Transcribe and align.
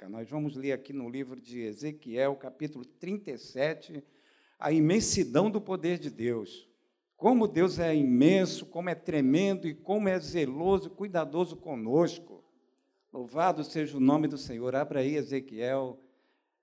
fantástica. 0.00 0.08
Nós 0.08 0.28
vamos 0.28 0.56
ler 0.56 0.72
aqui 0.72 0.92
no 0.92 1.08
livro 1.08 1.38
de 1.38 1.60
Ezequiel, 1.60 2.34
capítulo 2.36 2.84
37, 2.84 4.02
a 4.58 4.72
imensidão 4.72 5.50
do 5.50 5.60
poder 5.60 5.98
de 5.98 6.08
Deus. 6.08 6.68
Como 7.16 7.46
Deus 7.46 7.78
é 7.78 7.94
imenso, 7.94 8.64
como 8.64 8.88
é 8.88 8.94
tremendo 8.94 9.68
e 9.68 9.74
como 9.74 10.08
é 10.08 10.18
zeloso, 10.18 10.90
cuidadoso 10.90 11.56
conosco. 11.56 12.42
Louvado 13.12 13.62
seja 13.62 13.96
o 13.96 14.00
nome 14.00 14.26
do 14.26 14.38
Senhor. 14.38 14.74
Abra 14.74 15.00
aí 15.00 15.16
Ezequiel, 15.16 16.00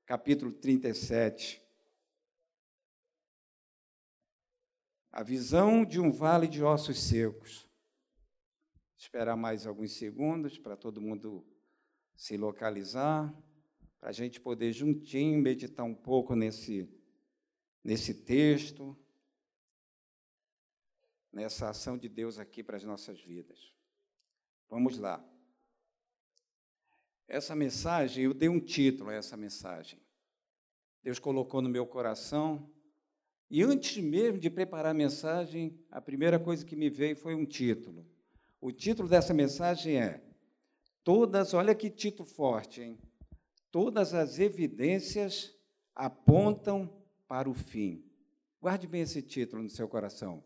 capítulo 0.06 0.52
37. 0.52 1.62
A 5.12 5.22
visão 5.22 5.86
de 5.86 6.00
um 6.00 6.12
vale 6.12 6.48
de 6.48 6.64
ossos 6.64 7.00
secos. 7.00 7.68
Esperar 8.98 9.36
mais 9.36 9.68
alguns 9.68 9.92
segundos 9.94 10.58
para 10.58 10.76
todo 10.76 11.02
mundo 11.02 11.46
se 12.18 12.36
localizar, 12.36 13.34
para 13.98 14.10
a 14.10 14.14
gente 14.14 14.42
poder 14.42 14.74
juntinho 14.74 15.42
meditar 15.42 15.86
um 15.86 15.96
pouco 15.96 16.36
nesse, 16.36 16.90
nesse 17.82 18.14
texto 18.14 18.98
nessa 21.38 21.70
ação 21.70 21.96
de 21.96 22.10
Deus 22.10 22.40
aqui 22.40 22.64
para 22.64 22.78
as 22.78 22.84
nossas 22.84 23.22
vidas. 23.22 23.72
Vamos 24.68 24.98
lá. 24.98 25.24
Essa 27.28 27.56
mensagem, 27.56 28.24
eu 28.24 28.34
dei 28.34 28.50
um 28.50 28.60
título 28.60 29.12
a 29.12 29.14
essa 29.14 29.38
mensagem. 29.38 30.02
Deus 31.04 31.20
colocou 31.20 31.62
no 31.62 31.70
meu 31.70 31.86
coração. 31.86 32.68
E 33.52 33.62
antes 33.62 34.04
mesmo 34.04 34.40
de 34.40 34.50
preparar 34.50 34.92
a 34.92 34.98
mensagem, 34.98 35.80
a 35.92 36.02
primeira 36.02 36.40
coisa 36.40 36.66
que 36.66 36.76
me 36.76 36.90
veio 36.90 37.16
foi 37.16 37.36
um 37.36 37.46
título. 37.46 38.04
O 38.60 38.72
título 38.72 39.08
dessa 39.08 39.32
mensagem 39.32 40.02
é 40.02 40.27
Todas, 41.08 41.54
olha 41.54 41.74
que 41.74 41.90
título 41.90 42.28
forte, 42.28 42.82
hein? 42.82 43.00
Todas 43.72 44.14
as 44.14 44.40
evidências 44.40 45.58
apontam 45.96 46.94
para 47.30 47.50
o 47.50 47.54
fim. 47.54 48.04
Guarde 48.60 48.88
bem 48.88 49.04
esse 49.04 49.22
título 49.22 49.64
no 49.64 49.70
seu 49.70 49.88
coração 49.88 50.44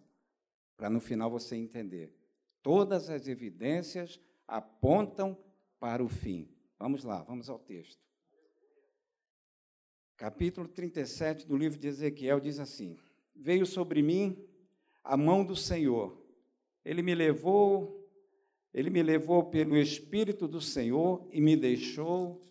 para 0.77 0.87
no 0.87 0.99
final 0.99 1.31
você 1.31 1.55
entender. 1.55 2.13
Todas 2.61 3.09
as 3.09 3.27
evidências 3.27 4.21
apontam 4.47 5.35
para 5.79 6.03
o 6.03 6.07
fim. 6.07 6.47
Vamos 6.77 7.03
lá, 7.03 7.23
vamos 7.23 7.49
ao 7.49 7.57
texto. 7.57 7.99
Capítulo 10.15 10.67
37 10.67 11.47
do 11.47 11.57
livro 11.57 11.79
de 11.79 11.87
Ezequiel 11.87 12.39
diz 12.39 12.59
assim: 12.59 12.99
Veio 13.35 13.65
sobre 13.65 14.03
mim 14.03 14.47
a 15.03 15.17
mão 15.17 15.43
do 15.43 15.55
Senhor. 15.55 16.23
Ele 16.85 17.01
me 17.01 17.15
levou, 17.15 18.00
ele 18.73 18.89
me 18.89 19.03
levou 19.03 19.43
pelo 19.43 19.77
espírito 19.77 20.47
do 20.47 20.61
Senhor 20.61 21.27
e 21.31 21.41
me 21.41 21.55
deixou 21.55 22.47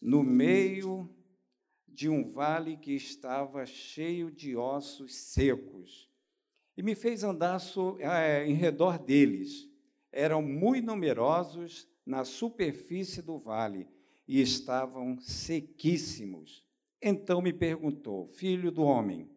no 0.00 0.22
meio 0.22 1.08
de 1.86 2.08
um 2.08 2.24
vale 2.24 2.76
que 2.76 2.92
estava 2.92 3.66
cheio 3.66 4.30
de 4.30 4.56
ossos 4.56 5.14
secos 5.14 6.10
e 6.80 6.82
me 6.82 6.94
fez 6.94 7.22
andar 7.22 7.60
é, 7.98 8.46
em 8.46 8.54
redor 8.54 8.98
deles. 8.98 9.68
Eram 10.10 10.40
muito 10.40 10.86
numerosos 10.86 11.86
na 12.06 12.24
superfície 12.24 13.20
do 13.20 13.38
vale 13.38 13.86
e 14.26 14.40
estavam 14.40 15.20
sequíssimos. 15.20 16.64
Então 17.02 17.42
me 17.42 17.52
perguntou: 17.52 18.28
Filho 18.28 18.70
do 18.72 18.82
homem, 18.82 19.30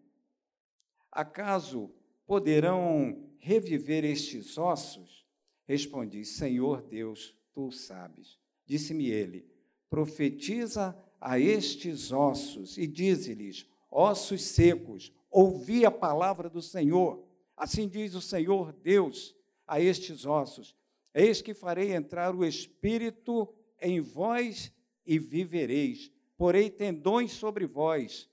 acaso 1.12 1.94
poderão 2.26 3.30
reviver 3.40 4.06
estes 4.06 4.58
ossos? 4.58 5.23
Respondi: 5.68 6.26
Senhor 6.26 6.82
Deus, 6.82 7.36
tu 7.54 7.72
sabes. 7.72 8.38
Disse-me 8.66 9.10
ele: 9.10 9.46
Profetiza 9.90 10.98
a 11.20 11.40
estes 11.40 12.12
ossos 12.12 12.78
e 12.78 12.88
dize-lhes: 12.88 13.68
Ossos 13.90 14.42
secos, 14.42 15.12
ouvi 15.30 15.86
a 15.86 15.92
palavra 15.92 16.50
do 16.50 16.62
Senhor. 16.62 17.24
Assim 17.56 17.88
diz 17.88 18.16
o 18.16 18.22
Senhor 18.22 18.74
Deus 18.74 19.36
a 19.68 19.80
estes 19.80 20.26
ossos: 20.26 20.76
Eis 21.14 21.42
que 21.42 21.54
farei 21.54 21.94
entrar 21.94 22.36
o 22.36 22.44
espírito 22.44 23.48
em 23.82 24.02
vós 24.02 24.72
e 25.06 25.20
vivereis. 25.20 26.12
Porei 26.38 26.70
tendões 26.70 27.32
sobre 27.32 27.66
vós, 27.66 28.30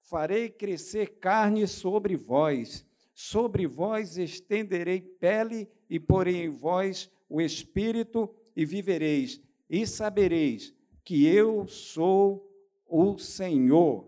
farei 0.00 0.48
crescer 0.48 1.18
carne 1.18 1.66
sobre 1.66 2.16
vós. 2.16 2.84
Sobre 3.14 3.66
vós 3.66 4.16
estenderei 4.16 5.00
pele 5.00 5.68
e 5.88 6.00
porei 6.00 6.44
em 6.44 6.48
vós 6.48 7.10
o 7.28 7.40
espírito 7.40 8.28
e 8.56 8.64
vivereis. 8.64 9.40
E 9.68 9.86
sabereis 9.86 10.74
que 11.04 11.26
eu 11.26 11.66
sou 11.66 12.48
o 12.86 13.18
Senhor. 13.18 14.06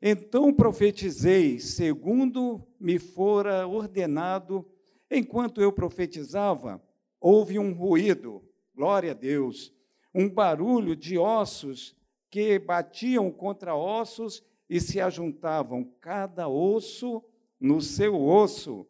Então 0.00 0.52
profetizei, 0.54 1.58
segundo 1.58 2.64
me 2.78 2.98
fora 2.98 3.66
ordenado. 3.66 4.64
Enquanto 5.10 5.60
eu 5.60 5.72
profetizava, 5.72 6.82
houve 7.20 7.58
um 7.58 7.72
ruído, 7.72 8.42
glória 8.74 9.10
a 9.10 9.14
Deus, 9.14 9.72
um 10.14 10.28
barulho 10.28 10.94
de 10.94 11.18
ossos 11.18 11.96
que 12.30 12.58
batiam 12.58 13.30
contra 13.30 13.74
ossos 13.74 14.42
e 14.68 14.80
se 14.80 15.00
ajuntavam, 15.00 15.84
cada 16.00 16.48
osso 16.48 17.24
no 17.60 17.80
seu 17.80 18.20
osso. 18.20 18.86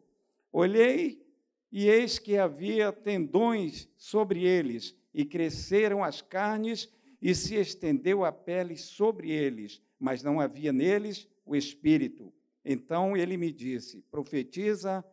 Olhei 0.51 1.25
e 1.71 1.87
eis 1.87 2.17
que 2.19 2.37
havia 2.37 2.91
tendões 2.91 3.87
sobre 3.95 4.43
eles, 4.43 4.95
e 5.13 5.25
cresceram 5.25 6.03
as 6.03 6.21
carnes, 6.21 6.89
e 7.21 7.35
se 7.35 7.55
estendeu 7.55 8.23
a 8.23 8.31
pele 8.31 8.77
sobre 8.77 9.31
eles 9.31 9.81
mas 9.99 10.23
não 10.23 10.39
havia 10.39 10.71
neles 10.71 11.27
o 11.45 11.55
Espírito. 11.55 12.31
Então 12.63 13.17
ele 13.17 13.35
me 13.35 13.51
disse: 13.51 14.01
profetiza 14.09 15.03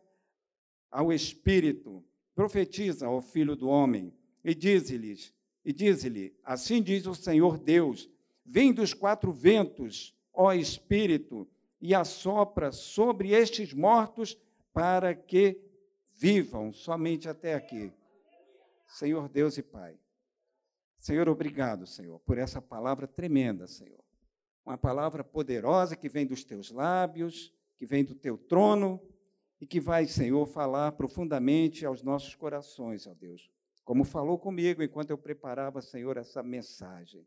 ao 0.89 1.11
Espírito, 1.11 2.03
profetiza 2.33 3.07
ao 3.07 3.21
Filho 3.21 3.55
do 3.55 3.67
Homem, 3.67 4.13
e 4.43 4.55
diz-lhes, 4.55 5.33
e 5.65 5.73
diz-lhe: 5.73 6.33
Assim 6.43 6.81
diz 6.81 7.05
o 7.05 7.13
Senhor 7.13 7.57
Deus: 7.59 8.09
Vem 8.45 8.71
dos 8.71 8.93
quatro 8.93 9.31
ventos, 9.31 10.15
ó 10.33 10.53
Espírito, 10.53 11.47
e 11.79 11.93
assopra 11.93 12.71
sobre 12.71 13.31
estes 13.31 13.73
mortos 13.73 14.37
para 14.73 15.13
que 15.13 15.61
vivam 16.11 16.71
somente 16.71 17.29
até 17.29 17.53
aqui. 17.53 17.91
Senhor 18.87 19.27
Deus 19.29 19.57
e 19.57 19.63
Pai. 19.63 19.97
Senhor, 20.97 21.29
obrigado, 21.29 21.85
Senhor, 21.85 22.19
por 22.21 22.37
essa 22.37 22.61
palavra 22.61 23.07
tremenda, 23.07 23.67
Senhor 23.67 24.07
uma 24.67 24.77
palavra 24.77 25.23
poderosa 25.23 25.95
que 25.95 26.09
vem 26.09 26.27
dos 26.27 26.43
teus 26.43 26.71
lábios, 26.71 27.53
que 27.77 27.85
vem 27.85 28.03
do 28.03 28.13
teu 28.13 28.37
trono 28.37 29.01
e 29.61 29.65
que 29.65 29.79
vai, 29.79 30.05
Senhor, 30.05 30.45
falar 30.45 30.91
profundamente 30.91 31.85
aos 31.85 32.03
nossos 32.03 32.35
corações, 32.35 33.07
ó 33.07 33.13
Deus. 33.13 33.49
Como 33.85 34.03
falou 34.03 34.37
comigo 34.37 34.83
enquanto 34.83 35.11
eu 35.11 35.17
preparava, 35.17 35.81
Senhor, 35.81 36.17
essa 36.17 36.43
mensagem. 36.43 37.25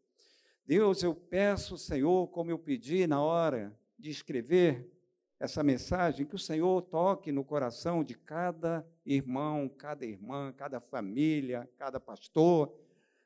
Deus, 0.67 1.03
eu 1.03 1.15
peço, 1.15 1.79
Senhor, 1.79 2.29
como 2.29 2.51
eu 2.51 2.59
pedi 2.59 3.07
na 3.07 3.23
hora 3.23 3.75
de 4.01 4.11
escrever 4.11 4.91
essa 5.39 5.63
mensagem, 5.63 6.27
que 6.27 6.35
o 6.35 6.39
Senhor 6.39 6.83
toque 6.83 7.33
no 7.33 7.45
coração 7.45 8.05
de 8.05 8.15
cada 8.15 8.87
irmão, 9.07 9.69
cada 9.69 10.05
irmã, 10.05 10.53
cada 10.53 10.81
família, 10.81 11.69
cada 11.79 11.99
pastor, 11.99 12.73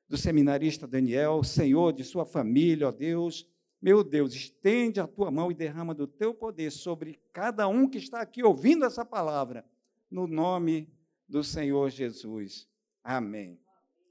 do 0.08 0.16
seminarista 0.16 0.86
Daniel, 0.86 1.42
Senhor, 1.42 1.92
de 1.92 2.04
sua 2.04 2.24
família, 2.24 2.88
ó 2.88 2.92
Deus, 2.92 3.48
meu 3.82 4.04
Deus, 4.04 4.32
estende 4.32 5.00
a 5.00 5.06
tua 5.06 5.30
mão 5.30 5.50
e 5.50 5.54
derrama 5.54 5.92
do 5.92 6.06
teu 6.06 6.32
poder 6.32 6.70
sobre 6.70 7.20
cada 7.32 7.66
um 7.66 7.88
que 7.88 7.98
está 7.98 8.20
aqui 8.20 8.42
ouvindo 8.42 8.84
essa 8.84 9.04
palavra, 9.04 9.64
no 10.10 10.26
nome 10.26 10.88
do 11.28 11.42
Senhor 11.42 11.90
Jesus. 11.90 12.68
Amém. 13.02 13.58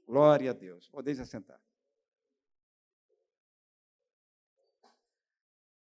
Glória 0.06 0.50
a 0.50 0.54
Deus. 0.54 0.88
Podeis 0.88 1.18
assentar. 1.18 1.63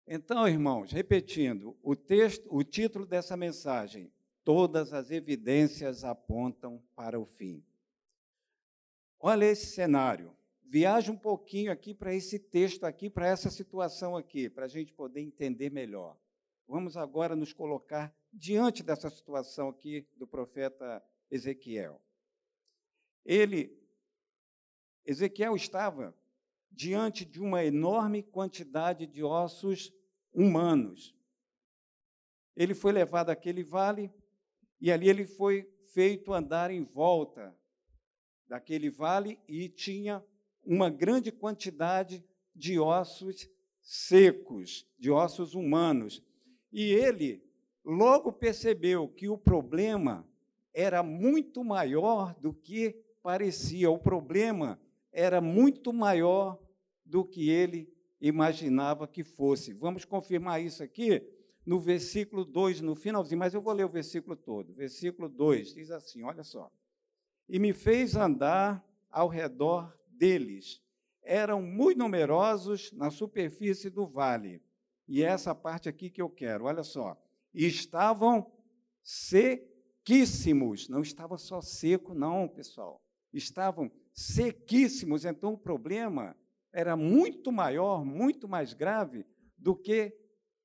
Então, 0.06 0.48
irmãos, 0.48 0.92
repetindo, 0.92 1.78
o 1.82 1.96
texto, 1.96 2.48
o 2.50 2.64
título 2.64 3.06
dessa 3.06 3.38
mensagem, 3.38 4.12
todas 4.44 4.94
as 4.94 5.12
evidências 5.12 6.04
apontam 6.04 6.84
para 6.96 7.20
o 7.20 7.26
fim. 7.26 7.64
Olha 9.20 9.46
esse 9.46 9.68
cenário 9.68 10.36
viaje 10.74 11.12
um 11.12 11.16
pouquinho 11.16 11.72
aqui 11.72 11.94
para 11.94 12.16
esse 12.16 12.40
texto 12.40 12.84
aqui, 12.84 13.08
para 13.08 13.28
essa 13.28 13.52
situação 13.52 14.18
aqui, 14.18 14.50
para 14.50 14.66
a 14.66 14.68
gente 14.68 14.92
poder 14.92 15.22
entender 15.22 15.70
melhor. 15.70 16.18
Vamos 16.68 16.98
agora 16.98 17.36
nos 17.36 17.54
colocar 17.54 18.12
diante 18.34 18.82
dessa 18.82 19.08
situação 19.12 19.70
aqui 19.70 20.08
do 20.18 20.26
profeta 20.26 21.00
Ezequiel. 21.30 22.02
Ele, 23.24 23.80
Ezequiel 25.06 25.56
estava 25.56 26.18
diante 26.74 27.24
de 27.24 27.40
uma 27.40 27.64
enorme 27.64 28.24
quantidade 28.24 29.06
de 29.06 29.24
ossos 29.24 29.94
humanos. 30.34 31.16
Ele 32.56 32.74
foi 32.74 32.92
levado 32.92 33.30
àquele 33.30 33.64
vale 33.64 34.12
e 34.82 34.92
ali 34.92 35.08
ele 35.08 35.26
foi 35.26 35.70
feito 35.94 36.34
andar 36.34 36.72
em 36.72 36.84
volta 36.84 37.56
daquele 38.48 38.90
vale 38.90 39.40
e 39.48 39.70
tinha 39.70 40.24
uma 40.66 40.90
grande 40.90 41.32
quantidade 41.32 42.24
de 42.56 42.80
ossos 42.80 43.50
secos, 43.82 44.88
de 44.98 45.12
ossos 45.12 45.54
humanos. 45.54 46.24
E 46.72 46.92
ele 46.92 47.44
logo 47.84 48.32
percebeu 48.32 49.08
que 49.08 49.28
o 49.28 49.38
problema 49.38 50.28
era 50.74 51.04
muito 51.04 51.64
maior 51.64 52.34
do 52.40 52.54
que 52.54 52.96
parecia, 53.22 53.90
o 53.90 54.00
problema 54.00 54.80
era 55.12 55.40
muito 55.40 55.94
maior 55.94 56.60
do 57.14 57.24
que 57.24 57.48
ele 57.48 57.88
imaginava 58.20 59.08
que 59.08 59.24
fosse. 59.24 59.72
Vamos 59.72 60.04
confirmar 60.04 60.60
isso 60.60 60.82
aqui 60.82 61.24
no 61.64 61.80
versículo 61.80 62.44
2, 62.44 62.82
no 62.82 62.96
finalzinho, 62.96 63.38
mas 63.38 63.54
eu 63.54 63.62
vou 63.62 63.72
ler 63.72 63.86
o 63.86 63.90
versículo 63.90 64.36
todo. 64.36 64.74
Versículo 64.74 65.30
2 65.30 65.76
diz 65.76 65.92
assim: 65.92 66.24
olha 66.24 66.44
só. 66.44 66.72
E 67.48 67.60
me 67.60 67.72
fez 67.72 68.16
andar 68.16 68.84
ao 69.12 69.28
redor 69.28 69.96
deles. 70.08 70.82
Eram 71.22 71.62
muito 71.62 72.00
numerosos 72.00 72.92
na 72.94 73.12
superfície 73.12 73.92
do 73.92 74.08
vale. 74.08 74.60
E 75.08 75.22
é 75.22 75.28
essa 75.28 75.54
parte 75.54 75.88
aqui 75.88 76.10
que 76.10 76.22
eu 76.22 76.32
quero, 76.32 76.66
olha 76.66 76.82
só. 76.82 77.16
E 77.54 77.68
estavam 77.68 78.52
sequíssimos. 79.04 80.90
Não 80.90 81.02
estava 81.02 81.38
só 81.38 81.62
seco, 81.62 82.16
não, 82.16 82.48
pessoal. 82.48 83.00
Estavam 83.32 83.92
sequíssimos. 84.12 85.26
Então 85.26 85.54
o 85.54 85.58
problema 85.58 86.36
era 86.74 86.98
muito 86.98 87.52
maior, 87.52 88.04
muito 88.04 88.48
mais 88.50 88.74
grave 88.74 89.26
do 89.56 89.76
que 89.76 90.18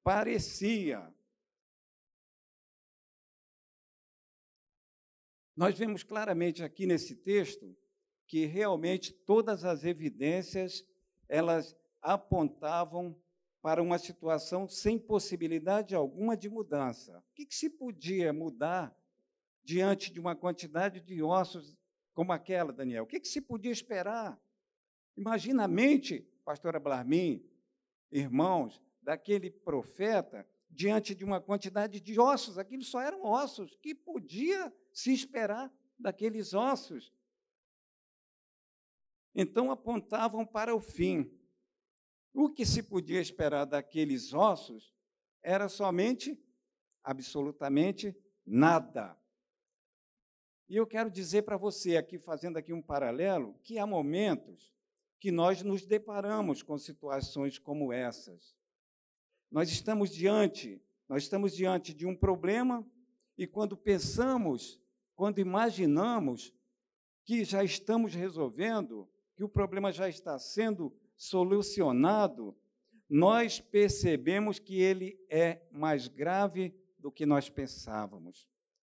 parecia. 0.03 1.15
Nós 5.55 5.79
vemos 5.79 6.03
claramente 6.03 6.65
aqui 6.65 6.87
nesse 6.87 7.15
texto 7.15 7.77
que 8.27 8.47
realmente 8.47 9.13
todas 9.13 9.65
as 9.65 9.85
evidências 9.85 10.87
elas 11.29 11.77
apontavam 12.01 13.15
para 13.61 13.83
uma 13.83 13.99
situação 13.99 14.69
sem 14.69 14.99
possibilidade 14.99 15.95
alguma 15.95 16.37
de 16.37 16.49
mudança. 16.49 17.19
O 17.19 17.35
que, 17.35 17.45
que 17.45 17.55
se 17.55 17.69
podia 17.69 18.33
mudar 18.33 18.97
diante 19.63 20.11
de 20.11 20.21
uma 20.21 20.35
quantidade 20.35 21.01
de 21.01 21.23
ossos 21.23 21.77
como 22.15 22.33
aquela, 22.33 22.73
Daniel? 22.73 23.05
O 23.05 23.07
que, 23.07 23.21
que 23.21 23.29
se 23.29 23.41
podia 23.41 23.73
esperar? 23.73 24.41
Imagina 25.19 25.65
a 25.65 25.69
mente, 25.69 26.21
pastora 26.45 26.79
Blarmin, 26.79 27.45
irmãos, 28.09 28.81
daquele 29.03 29.51
profeta 29.51 30.49
diante 30.71 31.13
de 31.13 31.25
uma 31.25 31.41
quantidade 31.41 32.01
de 32.01 32.21
ossos. 32.21 32.57
Aquilo 32.57 32.85
só 32.85 33.01
eram 33.01 33.25
ossos. 33.25 33.77
que 33.83 33.97
podia 33.97 34.73
se 34.93 35.13
esperar 35.13 35.75
daqueles 35.99 36.55
ossos? 36.55 37.13
Então 39.35 39.73
apontavam 39.73 40.47
para 40.47 40.73
o 40.73 40.81
fim. 40.81 41.37
O 42.33 42.49
que 42.49 42.65
se 42.65 42.81
podia 42.81 43.21
esperar 43.21 43.65
daqueles 43.65 44.33
ossos 44.33 44.95
era 45.43 45.69
somente, 45.69 46.41
absolutamente 47.03 48.17
nada. 48.47 49.19
E 50.69 50.77
eu 50.77 50.87
quero 50.87 51.11
dizer 51.11 51.43
para 51.43 51.57
você, 51.57 51.97
aqui 51.97 52.21
fazendo 52.21 52.57
aqui 52.57 52.73
um 52.73 52.81
paralelo, 52.81 53.59
que 53.65 53.81
há 53.81 53.87
momentos 53.87 54.78
que 55.19 55.31
nós 55.31 55.63
nos 55.63 55.85
deparamos 55.85 56.63
com 56.63 56.79
situações 56.79 57.59
como 57.59 57.93
essas. 57.93 58.57
Nós 59.51 59.71
estamos 59.71 60.11
diante, 60.11 60.81
nós 61.09 61.25
estamos 61.25 61.55
diante 61.55 61.93
de 61.93 62.07
um 62.07 62.15
problema 62.15 62.87
e 63.37 63.47
quando 63.47 63.77
pensamos, 63.77 64.81
quando 65.15 65.39
imaginamos 65.39 66.53
que 67.25 67.45
já 67.45 67.65
estamos 67.65 68.15
resolvendo, 68.15 69.09
que 69.37 69.45
o 69.45 69.49
problema 69.49 69.93
já 69.93 70.09
está 70.09 70.39
sendo 70.39 70.93
solucionado, 71.17 72.57
nós 73.09 73.61
percebemos 73.61 74.59
que 74.59 74.81
ele 74.81 75.19
é 75.31 75.63
mais 75.71 76.09
grave 76.09 76.75
do 76.99 77.11
que 77.11 77.25
nós 77.25 77.49
pensávamos. 77.49 78.47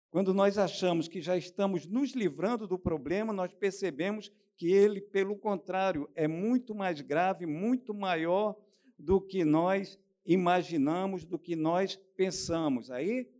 Quando 0.10 0.34
nós 0.34 0.58
achamos 0.58 1.08
que 1.08 1.22
já 1.22 1.38
estamos 1.38 1.86
nos 1.86 2.14
livrando 2.14 2.68
do 2.68 2.78
problema, 2.78 3.32
nós 3.32 3.54
percebemos 3.54 4.32
que 4.60 4.70
ele, 4.70 5.00
pelo 5.00 5.38
contrário, 5.38 6.12
é 6.14 6.28
muito 6.28 6.76
mais 6.76 7.00
grave, 7.00 7.46
muito 7.46 7.94
maior 7.94 8.60
do 8.98 9.22
que 9.22 9.46
nós 9.46 9.98
imaginamos, 10.26 11.24
do 11.24 11.40
que 11.40 11.56
nós 11.56 11.96
pensamos. 12.18 12.92
Aí 12.92 13.32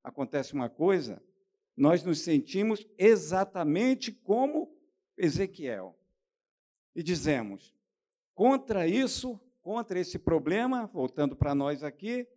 acontece 0.00 0.54
uma 0.54 0.70
coisa, 0.70 1.20
nós 1.76 2.04
nos 2.04 2.20
sentimos 2.20 2.86
exatamente 2.96 4.12
como 4.12 4.72
Ezequiel. 5.18 5.98
E 6.94 7.02
dizemos: 7.02 7.74
contra 8.32 8.86
isso, 8.86 9.40
contra 9.60 9.98
esse 9.98 10.20
problema, 10.20 10.86
voltando 10.86 11.34
para 11.34 11.52
nós 11.52 11.82
aqui, 11.82 12.28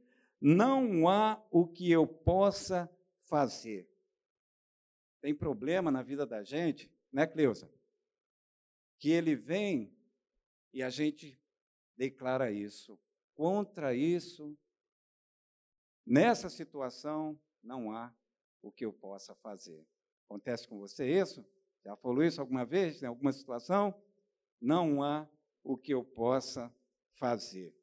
não 0.41 1.07
há 1.07 1.39
o 1.51 1.67
que 1.67 1.91
eu 1.91 2.07
possa 2.07 2.89
fazer. 3.27 3.87
Tem 5.21 5.35
problema 5.35 5.91
na 5.91 6.01
vida 6.01 6.25
da 6.25 6.41
gente, 6.41 6.91
né, 7.13 7.27
Cleusa? 7.27 7.74
Que 8.97 9.11
ele 9.11 9.35
vem 9.35 9.95
e 10.73 10.81
a 10.83 10.89
gente 10.89 11.39
declara 11.97 12.51
isso. 12.51 12.99
Contra 13.33 13.93
isso, 13.93 14.57
nessa 16.05 16.49
situação, 16.49 17.39
não 17.61 17.91
há 17.91 18.13
o 18.61 18.71
que 18.71 18.85
eu 18.85 18.93
possa 18.93 19.35
fazer. 19.35 19.85
Acontece 20.25 20.67
com 20.67 20.79
você 20.79 21.05
isso? 21.05 21.45
Já 21.83 21.95
falou 21.95 22.23
isso 22.23 22.41
alguma 22.41 22.65
vez, 22.65 23.03
em 23.03 23.05
alguma 23.05 23.31
situação? 23.31 23.93
Não 24.59 25.03
há 25.03 25.29
o 25.63 25.77
que 25.77 25.93
eu 25.93 26.03
possa 26.03 26.73
fazer. 27.13 27.75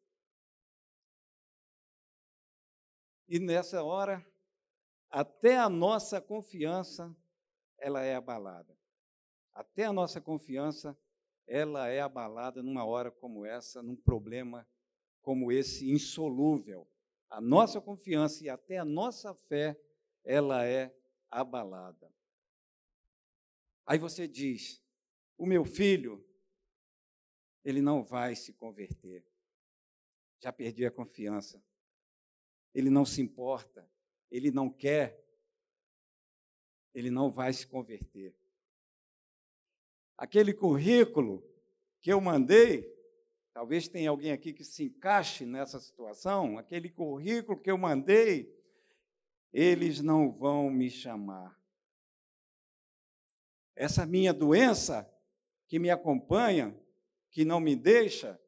E 3.28 3.38
nessa 3.38 3.82
hora, 3.82 4.26
até 5.08 5.56
a 5.56 5.68
nossa 5.68 6.20
confiança, 6.20 7.14
ela 7.78 8.02
é 8.02 8.14
abalada. 8.14 8.76
Até 9.54 9.84
a 9.84 9.92
nossa 9.92 10.20
confiança, 10.20 10.98
ela 11.52 11.86
é 11.86 12.00
abalada 12.00 12.62
numa 12.62 12.82
hora 12.82 13.10
como 13.10 13.44
essa, 13.44 13.82
num 13.82 13.94
problema 13.94 14.66
como 15.20 15.52
esse 15.52 15.90
insolúvel. 15.90 16.88
A 17.28 17.42
nossa 17.42 17.78
confiança 17.78 18.42
e 18.42 18.48
até 18.48 18.78
a 18.78 18.86
nossa 18.86 19.34
fé, 19.34 19.78
ela 20.24 20.64
é 20.64 20.90
abalada. 21.30 22.10
Aí 23.84 23.98
você 23.98 24.26
diz: 24.26 24.82
o 25.36 25.44
meu 25.44 25.62
filho, 25.66 26.26
ele 27.62 27.82
não 27.82 28.02
vai 28.02 28.34
se 28.34 28.54
converter. 28.54 29.22
Já 30.40 30.50
perdi 30.54 30.86
a 30.86 30.90
confiança. 30.90 31.62
Ele 32.74 32.88
não 32.88 33.04
se 33.04 33.20
importa, 33.20 33.86
ele 34.30 34.50
não 34.50 34.70
quer, 34.70 35.22
ele 36.94 37.10
não 37.10 37.30
vai 37.30 37.52
se 37.52 37.66
converter. 37.66 38.34
Aquele 40.22 40.54
currículo 40.54 41.42
que 42.00 42.12
eu 42.12 42.20
mandei, 42.20 42.92
Talvez 43.52 43.86
tenha 43.86 44.08
alguém 44.08 44.32
aqui 44.32 44.52
que 44.52 44.64
se 44.64 44.84
encaixe 44.84 45.44
nessa 45.44 45.78
situação. 45.78 46.56
Aquele 46.56 46.88
currículo 46.88 47.60
que 47.60 47.70
eu 47.70 47.76
mandei, 47.76 48.50
eles 49.52 50.00
não 50.00 50.32
vão 50.32 50.70
me 50.70 50.90
chamar. 50.90 51.60
Essa 53.76 54.06
minha 54.06 54.32
doença 54.32 55.08
que 55.68 55.78
me 55.78 55.90
acompanha, 55.90 56.74
que 57.30 57.44
não 57.44 57.60
me 57.60 57.76
deixa, 57.76 58.40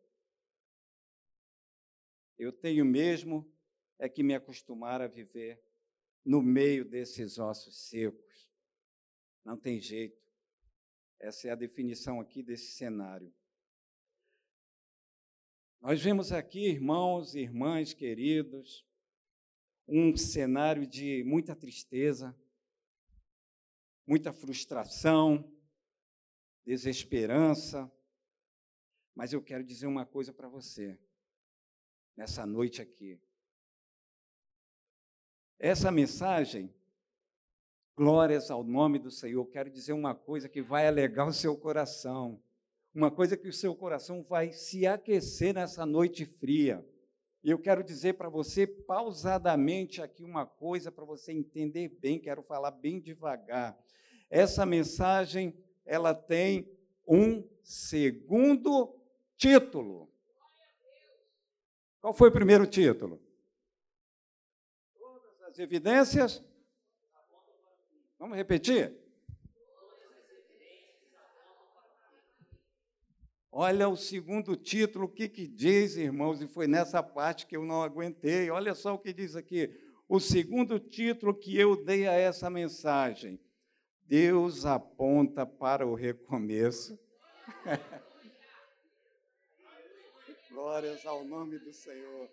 eu 2.38 2.50
tenho 2.50 2.85
mesmo 2.85 3.50
é 3.99 4.09
que 4.09 4.23
me 4.23 4.35
acostumar 4.35 5.02
a 5.02 5.07
viver 5.07 5.62
no 6.25 6.43
meio 6.43 6.85
desses 6.85 7.38
ossos 7.38 7.88
secos. 7.88 8.50
Não 9.45 9.57
tem 9.59 9.78
jeito. 9.78 10.24
Essa 11.25 11.49
é 11.49 11.50
a 11.52 11.57
definição 11.57 12.21
aqui 12.21 12.43
desse 12.43 12.73
cenário. 12.73 13.35
Nós 15.81 16.02
vemos 16.02 16.33
aqui, 16.33 16.66
irmãos 16.66 17.35
e 17.35 17.38
irmãs 17.40 17.95
queridos, 17.95 18.87
um 19.88 20.14
cenário 20.19 20.87
de 20.87 21.25
muita 21.25 21.57
tristeza, 21.57 22.38
muita 24.07 24.35
frustração, 24.35 25.50
desesperança. 26.62 27.90
Mas 29.14 29.33
eu 29.33 29.43
quero 29.43 29.64
dizer 29.64 29.87
uma 29.87 30.04
coisa 30.04 30.31
para 30.31 30.47
você, 30.47 31.00
nessa 32.14 32.45
noite 32.45 32.83
aqui. 32.83 33.19
Essa 35.59 35.90
mensagem, 35.90 36.71
glórias 37.96 38.50
ao 38.50 38.64
nome 38.64 38.98
do 38.98 39.10
Senhor, 39.10 39.44
quero 39.46 39.70
dizer 39.70 39.92
uma 39.92 40.14
coisa 40.14 40.48
que 40.48 40.62
vai 40.62 40.86
alegar 40.86 41.26
o 41.26 41.32
seu 41.32 41.56
coração 41.56 42.40
uma 42.94 43.10
coisa 43.10 43.36
que 43.36 43.48
o 43.48 43.52
seu 43.52 43.74
coração 43.74 44.22
vai 44.22 44.52
se 44.52 44.86
aquecer 44.86 45.52
nessa 45.52 45.84
noite 45.84 46.24
fria. 46.24 46.86
E 47.42 47.50
eu 47.50 47.58
quero 47.58 47.82
dizer 47.82 48.14
para 48.14 48.28
você 48.28 48.66
pausadamente 48.66 50.00
aqui 50.00 50.22
uma 50.22 50.46
coisa 50.46 50.92
para 50.92 51.04
você 51.04 51.32
entender 51.32 51.88
bem, 51.88 52.20
quero 52.20 52.42
falar 52.42 52.70
bem 52.70 53.00
devagar. 53.00 53.76
Essa 54.30 54.64
mensagem, 54.64 55.54
ela 55.84 56.14
tem 56.14 56.70
um 57.06 57.46
segundo 57.62 58.96
título. 59.36 60.08
Qual 62.00 62.14
foi 62.14 62.28
o 62.28 62.32
primeiro 62.32 62.66
título? 62.66 63.20
Todas 64.96 65.42
as 65.42 65.58
evidências. 65.58 66.42
Vamos 68.25 68.38
repetir? 68.38 68.97
Olha 73.52 73.87
o 73.87 73.99
segundo 73.99 74.57
título, 74.57 75.04
o 75.04 75.11
que, 75.11 75.28
que 75.28 75.47
diz, 75.47 75.99
irmãos, 75.99 76.40
e 76.40 76.49
foi 76.49 76.66
nessa 76.66 77.02
parte 77.02 77.47
que 77.47 77.54
eu 77.54 77.66
não 77.66 77.83
aguentei. 77.83 78.49
Olha 78.49 78.75
só 78.75 78.95
o 78.95 78.99
que 78.99 79.12
diz 79.12 79.37
aqui. 79.37 79.69
O 80.09 80.19
segundo 80.19 80.81
título 80.81 81.38
que 81.38 81.54
eu 81.54 81.85
dei 81.85 82.09
a 82.09 82.14
essa 82.14 82.49
mensagem: 82.49 83.38
Deus 84.07 84.64
aponta 84.64 85.45
para 85.45 85.87
o 85.87 85.95
recomeço. 85.95 86.99
Glórias 90.50 91.04
ao 91.04 91.26
nome 91.26 91.59
do 91.59 91.75
Senhor. 91.75 92.31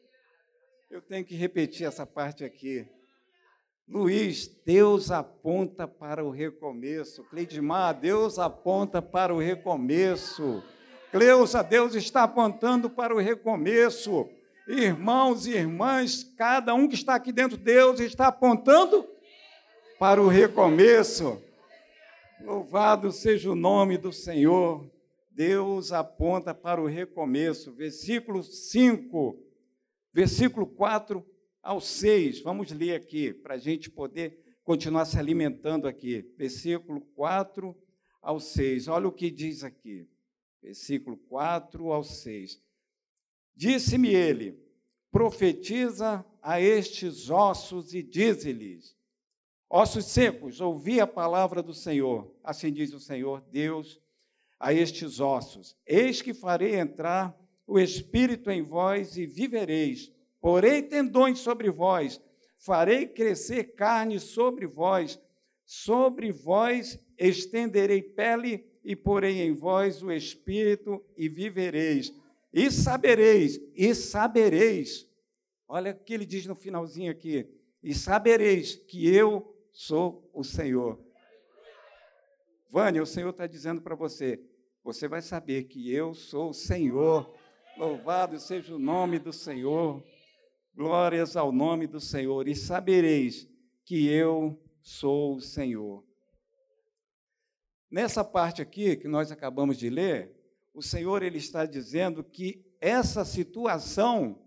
Eu 0.89 1.01
tenho 1.01 1.25
que 1.25 1.35
repetir 1.35 1.85
essa 1.85 2.07
parte 2.07 2.45
aqui. 2.45 2.89
Luiz, 3.91 4.47
Deus 4.65 5.11
aponta 5.11 5.85
para 5.85 6.23
o 6.23 6.29
recomeço. 6.29 7.25
Cleidimar, 7.25 7.99
Deus 7.99 8.39
aponta 8.39 9.01
para 9.01 9.35
o 9.35 9.37
recomeço. 9.37 10.63
Cleusa, 11.11 11.61
Deus 11.61 11.93
está 11.93 12.23
apontando 12.23 12.89
para 12.89 13.13
o 13.13 13.19
recomeço. 13.19 14.29
Irmãos 14.65 15.45
e 15.45 15.51
irmãs, 15.51 16.23
cada 16.37 16.73
um 16.73 16.87
que 16.87 16.95
está 16.95 17.15
aqui 17.15 17.33
dentro, 17.33 17.57
Deus 17.57 17.99
está 17.99 18.27
apontando 18.27 19.05
para 19.99 20.21
o 20.21 20.29
recomeço. 20.29 21.43
Louvado 22.39 23.11
seja 23.11 23.51
o 23.51 23.55
nome 23.55 23.97
do 23.97 24.13
Senhor. 24.13 24.89
Deus 25.29 25.91
aponta 25.91 26.53
para 26.53 26.81
o 26.81 26.87
recomeço. 26.87 27.73
Versículo 27.73 28.41
5, 28.41 29.37
versículo 30.13 30.65
4 30.65 31.25
ao 31.61 31.79
6. 31.79 32.41
Vamos 32.41 32.71
ler 32.71 32.95
aqui, 32.95 33.33
para 33.33 33.55
a 33.55 33.57
gente 33.57 33.89
poder 33.89 34.37
continuar 34.63 35.05
se 35.05 35.17
alimentando 35.17 35.87
aqui. 35.87 36.21
Versículo 36.37 37.01
4 37.15 37.75
ao 38.21 38.39
6. 38.39 38.87
Olha 38.87 39.07
o 39.07 39.11
que 39.11 39.29
diz 39.29 39.63
aqui 39.63 40.07
versículo 40.61 41.17
4 41.17 41.91
ao 41.91 42.03
6. 42.03 42.61
Disse-me 43.55 44.13
ele: 44.13 44.57
profetiza 45.11 46.25
a 46.41 46.61
estes 46.61 47.29
ossos 47.29 47.93
e 47.93 48.03
dize-lhes: 48.03 48.95
Ossos 49.69 50.05
secos, 50.05 50.61
ouvi 50.61 50.99
a 50.99 51.07
palavra 51.07 51.63
do 51.63 51.73
Senhor. 51.73 52.33
Assim 52.43 52.71
diz 52.71 52.93
o 52.93 52.99
Senhor 52.99 53.41
Deus 53.51 53.99
a 54.59 54.73
estes 54.73 55.19
ossos: 55.19 55.75
Eis 55.85 56.21
que 56.21 56.33
farei 56.33 56.75
entrar 56.75 57.35
o 57.65 57.79
espírito 57.79 58.51
em 58.51 58.61
vós 58.61 59.17
e 59.17 59.25
vivereis. 59.25 60.11
Porei 60.41 60.81
tendões 60.81 61.39
sobre 61.39 61.69
vós, 61.69 62.19
farei 62.57 63.07
crescer 63.07 63.75
carne 63.75 64.19
sobre 64.19 64.65
vós, 64.65 65.21
sobre 65.63 66.31
vós 66.31 66.99
estenderei 67.17 68.01
pele 68.01 68.65
e 68.83 68.95
porei 68.95 69.41
em 69.41 69.53
vós 69.53 70.01
o 70.01 70.11
Espírito 70.11 71.05
e 71.15 71.29
vivereis. 71.29 72.11
E 72.51 72.69
sabereis, 72.71 73.61
e 73.75 73.93
sabereis. 73.93 75.07
Olha 75.67 75.91
o 75.91 76.03
que 76.03 76.13
ele 76.13 76.25
diz 76.25 76.45
no 76.45 76.55
finalzinho 76.55 77.11
aqui. 77.11 77.47
E 77.81 77.93
sabereis 77.93 78.75
que 78.75 79.07
eu 79.07 79.55
sou 79.71 80.29
o 80.33 80.43
Senhor. 80.43 80.99
Vânia, 82.69 83.01
o 83.01 83.05
Senhor 83.05 83.29
está 83.29 83.45
dizendo 83.45 83.81
para 83.81 83.95
você: 83.95 84.41
você 84.83 85.07
vai 85.07 85.21
saber 85.21 85.65
que 85.65 85.93
eu 85.93 86.13
sou 86.13 86.49
o 86.49 86.53
Senhor. 86.53 87.33
Louvado 87.77 88.39
seja 88.39 88.75
o 88.75 88.79
nome 88.79 89.19
do 89.19 89.31
Senhor. 89.31 90.03
Glórias 90.73 91.35
ao 91.35 91.51
nome 91.51 91.85
do 91.85 91.99
Senhor. 91.99 92.47
E 92.47 92.55
sabereis 92.55 93.47
que 93.83 94.07
eu 94.07 94.61
sou 94.81 95.35
o 95.35 95.41
Senhor. 95.41 96.03
Nessa 97.89 98.23
parte 98.23 98.61
aqui 98.61 98.95
que 98.95 99.07
nós 99.07 99.31
acabamos 99.31 99.77
de 99.77 99.89
ler, 99.89 100.33
o 100.73 100.81
Senhor 100.81 101.21
ele 101.23 101.37
está 101.37 101.65
dizendo 101.65 102.23
que 102.23 102.65
essa 102.79 103.25
situação 103.25 104.41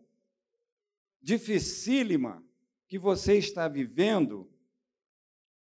dificílima 1.20 2.42
que 2.88 2.98
você 2.98 3.36
está 3.36 3.68
vivendo, 3.68 4.50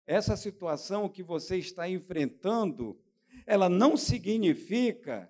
essa 0.07 0.37
situação 0.37 1.09
que 1.09 1.21
você 1.21 1.57
está 1.57 1.89
enfrentando, 1.89 2.97
ela 3.45 3.67
não 3.67 3.97
significa 3.97 5.29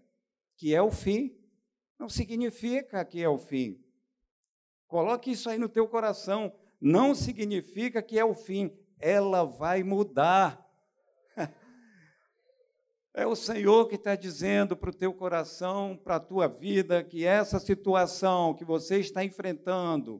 que 0.55 0.75
é 0.75 0.81
o 0.81 0.91
fim. 0.91 1.35
Não 1.97 2.07
significa 2.07 3.03
que 3.03 3.21
é 3.21 3.29
o 3.29 3.37
fim. 3.37 3.82
Coloque 4.93 5.31
isso 5.31 5.49
aí 5.49 5.57
no 5.57 5.67
teu 5.67 5.87
coração. 5.87 6.53
Não 6.79 7.15
significa 7.15 7.99
que 7.99 8.19
é 8.19 8.23
o 8.23 8.35
fim. 8.35 8.71
Ela 8.99 9.43
vai 9.43 9.81
mudar. 9.81 10.63
É 13.15 13.27
o 13.27 13.35
Senhor 13.35 13.87
que 13.87 13.93
está 13.93 14.15
dizendo 14.15 14.75
para 14.75 14.89
o 14.89 14.95
teu 14.95 15.13
coração, 15.13 15.95
para 15.95 16.15
a 16.15 16.19
tua 16.19 16.47
vida, 16.47 17.03
que 17.03 17.23
essa 17.23 17.59
situação 17.59 18.55
que 18.55 18.65
você 18.65 18.99
está 18.99 19.23
enfrentando, 19.23 20.19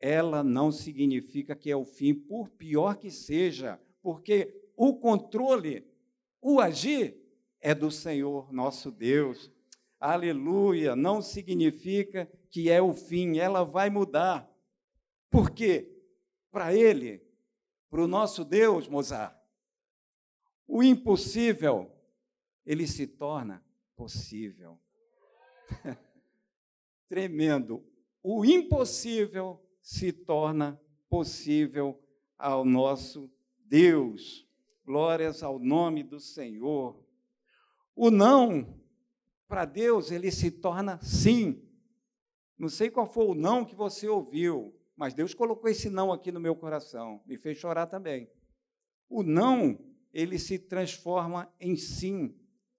ela 0.00 0.42
não 0.42 0.72
significa 0.72 1.54
que 1.54 1.70
é 1.70 1.76
o 1.76 1.84
fim, 1.84 2.12
por 2.12 2.48
pior 2.50 2.96
que 2.96 3.12
seja, 3.12 3.80
porque 4.02 4.60
o 4.76 4.96
controle, 4.96 5.86
o 6.42 6.58
agir, 6.60 7.16
é 7.60 7.72
do 7.72 7.92
Senhor 7.92 8.52
nosso 8.52 8.90
Deus. 8.90 9.53
Aleluia! 10.06 10.94
Não 10.94 11.22
significa 11.22 12.30
que 12.50 12.68
é 12.68 12.82
o 12.82 12.92
fim, 12.92 13.38
ela 13.38 13.64
vai 13.64 13.88
mudar. 13.88 14.46
Por 15.30 15.50
quê? 15.50 15.98
Para 16.50 16.74
Ele, 16.74 17.26
para 17.88 18.02
o 18.02 18.06
nosso 18.06 18.44
Deus, 18.44 18.86
Mozart, 18.86 19.34
o 20.68 20.82
impossível, 20.82 21.90
ele 22.66 22.86
se 22.86 23.06
torna 23.06 23.64
possível. 23.96 24.78
Tremendo. 27.08 27.82
O 28.22 28.44
impossível 28.44 29.58
se 29.80 30.12
torna 30.12 30.78
possível 31.08 31.98
ao 32.36 32.62
nosso 32.62 33.32
Deus. 33.56 34.46
Glórias 34.84 35.42
ao 35.42 35.58
nome 35.58 36.02
do 36.02 36.20
Senhor. 36.20 37.02
O 37.96 38.10
não, 38.10 38.83
para 39.48 39.64
Deus, 39.64 40.10
ele 40.10 40.30
se 40.30 40.50
torna 40.50 40.98
sim. 41.02 41.62
Não 42.58 42.68
sei 42.68 42.90
qual 42.90 43.06
foi 43.06 43.26
o 43.26 43.34
não 43.34 43.64
que 43.64 43.74
você 43.74 44.08
ouviu, 44.08 44.74
mas 44.96 45.14
Deus 45.14 45.34
colocou 45.34 45.68
esse 45.68 45.90
não 45.90 46.12
aqui 46.12 46.30
no 46.30 46.40
meu 46.40 46.54
coração, 46.54 47.20
me 47.26 47.36
fez 47.36 47.58
chorar 47.58 47.86
também. 47.86 48.30
O 49.08 49.22
não 49.22 49.78
ele 50.12 50.38
se 50.38 50.58
transforma 50.58 51.52
em 51.60 51.76
sim. 51.76 52.34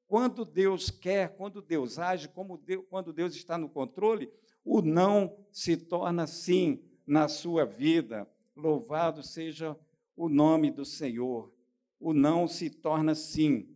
Quando 0.08 0.46
Deus 0.46 0.90
quer, 0.90 1.36
quando 1.36 1.62
Deus 1.62 2.00
age, 2.00 2.32
Deus, 2.64 2.86
quando 2.90 3.12
Deus 3.12 3.36
está 3.36 3.58
no 3.58 3.68
controle, 3.68 4.32
o 4.64 4.82
não 4.82 5.38
se 5.52 5.76
torna 5.76 6.26
sim 6.26 6.82
na 7.06 7.28
sua 7.28 7.66
vida. 7.66 8.28
Louvado 8.56 9.22
seja 9.22 9.78
o 10.16 10.30
nome 10.30 10.72
do 10.72 10.86
Senhor. 10.86 11.54
O 12.00 12.14
não 12.14 12.48
se 12.48 12.70
torna 12.70 13.14
sim. 13.14 13.75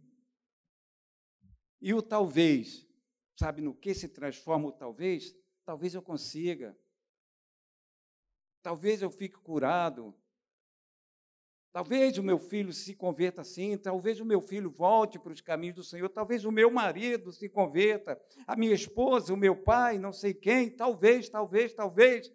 E 1.81 1.93
o 1.93 2.01
talvez, 2.01 2.85
sabe 3.37 3.61
no 3.61 3.73
que 3.73 3.93
se 3.93 4.07
transforma 4.07 4.67
o 4.67 4.71
talvez? 4.71 5.35
Talvez 5.65 5.93
eu 5.93 6.01
consiga. 6.01 6.77
Talvez 8.61 9.01
eu 9.01 9.09
fique 9.09 9.37
curado. 9.37 10.13
Talvez 11.71 12.17
o 12.17 12.23
meu 12.23 12.39
filho 12.39 12.73
se 12.73 12.95
converta 12.95 13.41
assim, 13.41 13.77
talvez 13.77 14.19
o 14.19 14.25
meu 14.25 14.41
filho 14.41 14.71
volte 14.71 15.19
para 15.19 15.31
os 15.31 15.39
caminhos 15.39 15.75
do 15.75 15.83
Senhor, 15.83 16.09
talvez 16.09 16.43
o 16.43 16.51
meu 16.51 16.71
marido 16.71 17.31
se 17.31 17.47
converta, 17.47 18.19
a 18.47 18.55
minha 18.55 18.73
esposa, 18.73 19.31
o 19.31 19.37
meu 19.37 19.55
pai, 19.55 19.99
não 19.99 20.11
sei 20.11 20.33
quem, 20.33 20.69
talvez, 20.69 21.29
talvez, 21.29 21.71
talvez. 21.73 22.31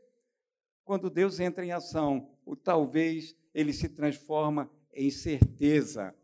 Quando 0.84 1.10
Deus 1.10 1.40
entra 1.40 1.64
em 1.64 1.72
ação, 1.72 2.30
o 2.46 2.54
talvez 2.54 3.36
ele 3.52 3.72
se 3.72 3.88
transforma 3.88 4.70
em 4.92 5.10
certeza. 5.10 6.14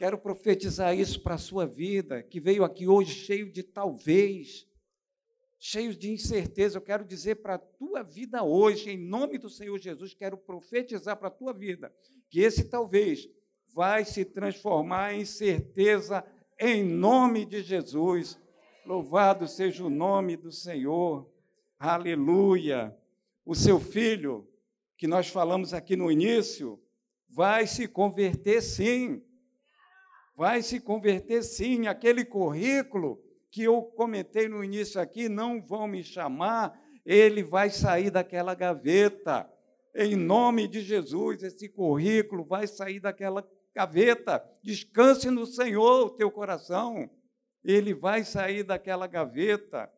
Quero 0.00 0.16
profetizar 0.16 0.98
isso 0.98 1.22
para 1.22 1.34
a 1.34 1.38
sua 1.38 1.66
vida, 1.66 2.22
que 2.22 2.40
veio 2.40 2.64
aqui 2.64 2.88
hoje 2.88 3.12
cheio 3.12 3.52
de 3.52 3.62
talvez 3.62 4.66
cheios 5.58 5.94
de 5.94 6.10
incerteza. 6.10 6.78
Eu 6.78 6.80
quero 6.80 7.04
dizer 7.04 7.42
para 7.42 7.56
a 7.56 7.58
tua 7.58 8.02
vida 8.02 8.42
hoje, 8.42 8.92
em 8.92 8.96
nome 8.96 9.36
do 9.36 9.50
Senhor 9.50 9.78
Jesus, 9.78 10.14
quero 10.14 10.38
profetizar 10.38 11.18
para 11.18 11.28
a 11.28 11.30
tua 11.30 11.52
vida 11.52 11.94
que 12.30 12.40
esse 12.40 12.64
talvez 12.64 13.28
vai 13.74 14.06
se 14.06 14.24
transformar 14.24 15.12
em 15.12 15.26
certeza 15.26 16.24
em 16.58 16.82
nome 16.82 17.44
de 17.44 17.62
Jesus. 17.62 18.40
Louvado 18.86 19.46
seja 19.46 19.84
o 19.84 19.90
nome 19.90 20.34
do 20.34 20.50
Senhor. 20.50 21.30
Aleluia. 21.78 22.96
O 23.44 23.54
seu 23.54 23.78
filho, 23.78 24.48
que 24.96 25.06
nós 25.06 25.28
falamos 25.28 25.74
aqui 25.74 25.94
no 25.94 26.10
início, 26.10 26.82
vai 27.28 27.66
se 27.66 27.86
converter 27.86 28.62
sim 28.62 29.22
vai 30.40 30.62
se 30.62 30.80
converter 30.80 31.42
sim. 31.42 31.86
Aquele 31.86 32.24
currículo 32.24 33.22
que 33.50 33.62
eu 33.62 33.82
comentei 33.82 34.48
no 34.48 34.64
início 34.64 34.98
aqui, 34.98 35.28
não 35.28 35.60
vão 35.60 35.86
me 35.86 36.02
chamar, 36.02 36.80
ele 37.04 37.42
vai 37.42 37.68
sair 37.68 38.08
daquela 38.10 38.54
gaveta. 38.54 39.46
Em 39.94 40.16
nome 40.16 40.66
de 40.66 40.80
Jesus, 40.80 41.42
esse 41.42 41.68
currículo 41.68 42.42
vai 42.42 42.66
sair 42.66 43.00
daquela 43.00 43.46
gaveta. 43.74 44.42
Descanse 44.62 45.30
no 45.30 45.44
Senhor 45.44 46.06
o 46.06 46.10
teu 46.16 46.30
coração. 46.30 47.10
Ele 47.62 47.92
vai 47.92 48.24
sair 48.24 48.62
daquela 48.62 49.06
gaveta. 49.06 49.92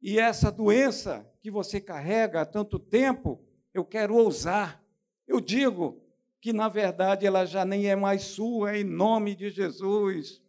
E 0.00 0.20
essa 0.20 0.52
doença 0.52 1.28
que 1.42 1.50
você 1.50 1.80
carrega 1.80 2.42
há 2.42 2.46
tanto 2.46 2.78
tempo, 2.78 3.44
eu 3.74 3.84
quero 3.84 4.14
ousar. 4.14 4.80
Eu 5.26 5.40
digo 5.40 6.00
que, 6.44 6.52
na 6.52 6.68
verdade, 6.68 7.24
ela 7.24 7.46
já 7.46 7.64
nem 7.64 7.86
é 7.86 7.96
mais 7.96 8.24
sua, 8.24 8.76
em 8.76 8.84
nome 8.84 9.34
de 9.34 9.48
Jesus. 9.48 10.42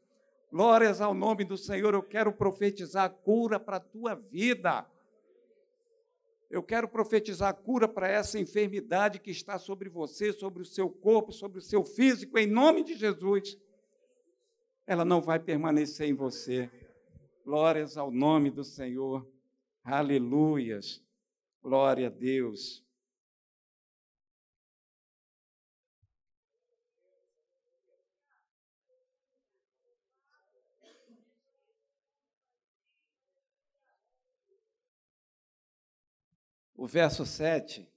Glórias 0.52 1.00
ao 1.00 1.14
nome 1.14 1.46
do 1.46 1.58
Senhor. 1.58 1.94
Eu 1.94 2.04
quero 2.04 2.34
profetizar 2.34 3.10
cura 3.10 3.58
para 3.58 3.78
a 3.78 3.80
tua 3.80 4.14
vida. 4.14 4.86
Eu 6.50 6.62
quero 6.62 6.86
profetizar 6.90 7.56
cura 7.56 7.88
para 7.88 8.10
essa 8.10 8.38
enfermidade 8.38 9.22
que 9.22 9.32
está 9.32 9.58
sobre 9.58 9.88
você, 9.88 10.34
sobre 10.34 10.64
o 10.64 10.66
seu 10.66 10.90
corpo, 10.90 11.32
sobre 11.32 11.60
o 11.60 11.62
seu 11.62 11.86
físico, 11.86 12.38
em 12.38 12.46
nome 12.46 12.84
de 12.84 12.98
Jesus. 12.98 13.58
Ela 14.86 15.06
não 15.06 15.22
vai 15.22 15.40
permanecer 15.40 16.10
em 16.10 16.14
você. 16.14 16.70
Glórias 17.46 17.96
ao 17.96 18.12
nome 18.12 18.52
do 18.52 18.66
Senhor. 18.66 19.26
Aleluias. 19.82 21.02
Glória 21.64 22.08
a 22.08 22.10
Deus. 22.12 22.85
O 36.86 36.88
verso 36.88 37.26
7 37.26 37.92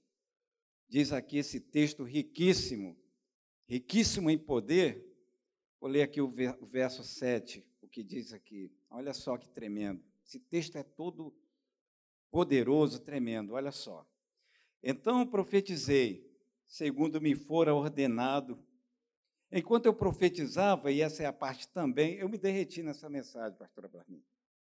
diz 0.87 1.13
aqui 1.13 1.37
esse 1.37 1.59
texto 1.59 2.01
riquíssimo, 2.01 2.97
riquíssimo 3.67 4.31
em 4.31 4.37
poder. 4.39 5.05
Vou 5.79 5.87
ler 5.87 6.01
aqui 6.01 6.19
o 6.19 6.27
verso 6.65 7.03
7, 7.03 7.63
o 7.83 7.87
que 7.87 8.01
diz 8.01 8.33
aqui. 8.33 8.73
Olha 8.89 9.13
só 9.13 9.37
que 9.37 9.47
tremendo. 9.47 10.03
Esse 10.25 10.39
texto 10.39 10.75
é 10.75 10.81
todo 10.81 11.31
poderoso, 12.31 12.99
tremendo. 12.99 13.53
Olha 13.53 13.71
só. 13.71 14.09
Então 14.81 15.23
profetizei, 15.27 16.27
segundo 16.65 17.21
me 17.21 17.35
fora 17.35 17.75
ordenado. 17.75 18.57
Enquanto 19.51 19.85
eu 19.85 19.93
profetizava, 19.93 20.91
e 20.91 21.01
essa 21.01 21.21
é 21.21 21.27
a 21.27 21.31
parte 21.31 21.67
também, 21.67 22.15
eu 22.15 22.27
me 22.27 22.39
derreti 22.39 22.81
nessa 22.81 23.07
mensagem, 23.07 23.55
pastora 23.55 23.87
Barney. 23.87 24.25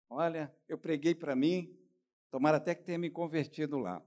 Olha, 0.09 0.53
eu 0.67 0.77
preguei 0.77 1.15
para 1.15 1.37
mim, 1.37 1.73
tomara 2.29 2.57
até 2.57 2.75
que 2.75 2.83
tenha 2.83 2.99
me 2.99 3.09
convertido 3.09 3.77
lá. 3.77 4.03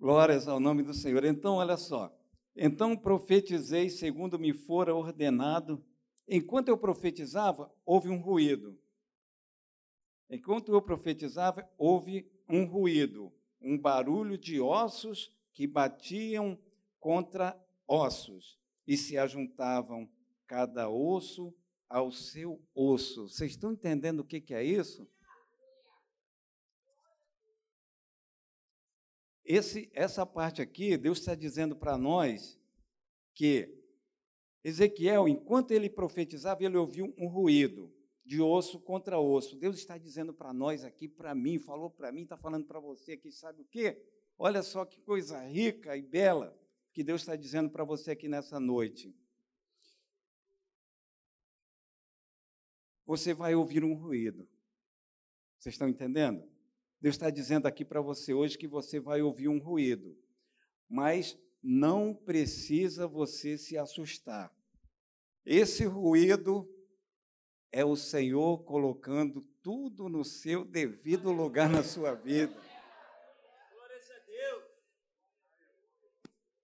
Glórias 0.00 0.48
ao 0.48 0.58
nome 0.58 0.82
do 0.82 0.94
Senhor. 0.94 1.22
Então, 1.26 1.56
olha 1.56 1.76
só. 1.76 2.10
Então 2.56 2.96
profetizei 2.96 3.90
segundo 3.90 4.38
me 4.38 4.54
fora 4.54 4.94
ordenado. 4.94 5.84
Enquanto 6.26 6.68
eu 6.68 6.78
profetizava, 6.78 7.70
houve 7.84 8.08
um 8.08 8.18
ruído. 8.18 8.80
Enquanto 10.30 10.72
eu 10.72 10.80
profetizava, 10.80 11.68
houve 11.76 12.26
um 12.48 12.64
ruído, 12.64 13.30
um 13.60 13.76
barulho 13.76 14.38
de 14.38 14.58
ossos 14.58 15.30
que 15.52 15.66
batiam 15.66 16.58
contra 16.98 17.54
ossos 17.86 18.58
e 18.86 18.96
se 18.96 19.18
ajuntavam 19.18 20.10
cada 20.46 20.88
osso 20.88 21.54
ao 21.90 22.10
seu 22.10 22.58
osso. 22.74 23.28
Vocês 23.28 23.50
estão 23.50 23.72
entendendo 23.72 24.20
o 24.20 24.24
que 24.24 24.54
é 24.54 24.64
isso? 24.64 25.06
Esse, 29.52 29.90
essa 29.92 30.24
parte 30.24 30.62
aqui, 30.62 30.96
Deus 30.96 31.18
está 31.18 31.34
dizendo 31.34 31.74
para 31.74 31.98
nós 31.98 32.56
que 33.34 33.76
Ezequiel, 34.62 35.26
enquanto 35.26 35.72
ele 35.72 35.90
profetizava, 35.90 36.62
ele 36.62 36.76
ouviu 36.76 37.12
um 37.18 37.26
ruído 37.26 37.92
de 38.24 38.40
osso 38.40 38.78
contra 38.78 39.18
osso. 39.18 39.56
Deus 39.56 39.76
está 39.76 39.98
dizendo 39.98 40.32
para 40.32 40.52
nós 40.52 40.84
aqui, 40.84 41.08
para 41.08 41.34
mim, 41.34 41.58
falou 41.58 41.90
para 41.90 42.12
mim, 42.12 42.22
está 42.22 42.36
falando 42.36 42.64
para 42.64 42.78
você 42.78 43.14
aqui, 43.14 43.32
sabe 43.32 43.62
o 43.62 43.64
quê? 43.64 44.00
Olha 44.38 44.62
só 44.62 44.84
que 44.84 45.00
coisa 45.00 45.44
rica 45.44 45.96
e 45.96 46.02
bela 46.02 46.56
que 46.92 47.02
Deus 47.02 47.22
está 47.22 47.34
dizendo 47.34 47.70
para 47.70 47.82
você 47.82 48.12
aqui 48.12 48.28
nessa 48.28 48.60
noite. 48.60 49.12
Você 53.04 53.34
vai 53.34 53.56
ouvir 53.56 53.82
um 53.82 53.94
ruído. 53.94 54.48
Vocês 55.58 55.74
estão 55.74 55.88
entendendo? 55.88 56.48
Deus 57.00 57.14
está 57.14 57.30
dizendo 57.30 57.66
aqui 57.66 57.84
para 57.84 58.00
você 58.00 58.34
hoje 58.34 58.58
que 58.58 58.68
você 58.68 59.00
vai 59.00 59.22
ouvir 59.22 59.48
um 59.48 59.58
ruído, 59.58 60.14
mas 60.88 61.38
não 61.62 62.14
precisa 62.14 63.06
você 63.06 63.56
se 63.56 63.78
assustar. 63.78 64.54
Esse 65.44 65.84
ruído 65.84 66.68
é 67.72 67.84
o 67.84 67.96
Senhor 67.96 68.64
colocando 68.64 69.40
tudo 69.62 70.08
no 70.08 70.24
seu 70.24 70.64
devido 70.64 71.32
lugar 71.32 71.70
na 71.70 71.82
sua 71.82 72.14
vida. 72.14 72.54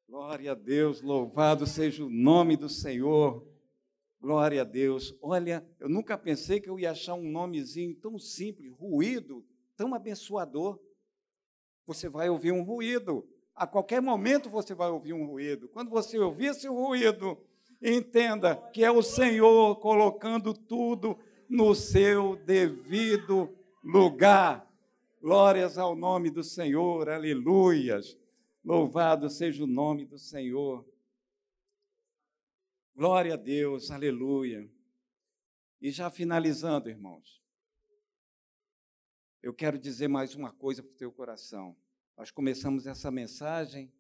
Glória 0.07 0.53
a 0.53 0.55
Deus, 0.55 1.01
louvado 1.01 1.66
seja 1.66 2.05
o 2.05 2.11
nome 2.11 2.57
do 2.57 2.68
Senhor. 2.68 3.46
Glória 4.20 4.62
a 4.62 4.64
Deus. 4.64 5.16
Olha, 5.20 5.66
eu 5.79 5.88
nunca 5.88 6.18
pensei 6.18 6.61
que 6.61 6.68
eu 6.68 6.79
ia 6.79 6.90
achar 6.90 7.14
um 7.14 7.31
nomezinho 7.31 7.94
tão 7.96 8.18
simples, 8.18 8.72
ruído, 8.72 9.46
tão 9.77 9.95
abençoador. 9.95 10.81
Você 11.87 12.09
vai 12.09 12.29
ouvir 12.29 12.53
um 12.53 12.62
ruído. 12.62 13.29
A 13.55 13.67
qualquer 13.67 14.03
momento 14.03 14.51
você 14.51 14.75
vai 14.75 14.91
ouvir 14.91 15.12
um 15.12 15.27
ruído. 15.27 15.69
Quando 15.69 15.91
você 15.91 16.19
ouvir 16.19 16.47
esse 16.47 16.69
ruído, 16.69 17.39
Entenda 17.81 18.57
que 18.73 18.85
é 18.85 18.91
o 18.91 19.03
Senhor 19.03 19.77
colocando 19.77 20.55
tudo 20.55 21.19
no 21.49 21.75
seu 21.75 22.37
devido 22.37 23.55
lugar. 23.83 24.67
Glórias 25.21 25.77
ao 25.77 25.95
nome 25.95 26.31
do 26.31 26.43
Senhor, 26.43 27.09
aleluias. 27.09 28.17
Louvado 28.65 29.29
seja 29.29 29.62
o 29.62 29.67
nome 29.67 30.05
do 30.05 30.19
Senhor. 30.19 30.85
Glória 32.95 33.35
a 33.35 33.37
Deus, 33.37 33.91
aleluia. 33.91 34.69
E 35.81 35.91
já 35.91 36.11
finalizando, 36.11 36.89
irmãos, 36.89 37.43
eu 39.47 39.55
quero 39.55 39.79
dizer 39.79 40.09
mais 40.09 40.35
uma 40.35 40.51
coisa 40.51 40.83
para 40.83 40.91
o 40.91 40.97
teu 40.97 41.13
coração. 41.13 41.77
Nós 42.17 42.33
começamos 42.33 42.85
essa 42.85 43.13
mensagem 43.13 43.93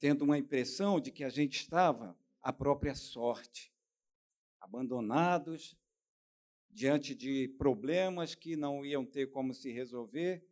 tendo 0.00 0.22
uma 0.22 0.36
impressão 0.36 0.98
de 0.98 1.12
que 1.12 1.22
a 1.22 1.28
gente 1.28 1.54
estava 1.60 2.18
à 2.42 2.52
própria 2.52 2.96
sorte, 2.96 3.72
abandonados 4.60 5.78
diante 6.68 7.14
de 7.14 7.46
problemas 7.56 8.34
que 8.34 8.56
não 8.56 8.84
iam 8.84 9.06
ter 9.06 9.30
como 9.30 9.54
se 9.54 9.70
resolver, 9.70 10.44